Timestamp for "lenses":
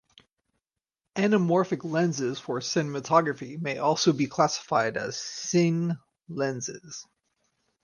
1.83-2.39, 6.27-7.05